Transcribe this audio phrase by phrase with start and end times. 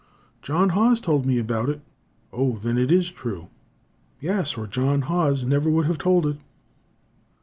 [0.41, 1.79] "John Haws told me about it."
[2.33, 3.49] "O, then it is true!"
[4.19, 6.37] "Yes, or John Haws never would have told it."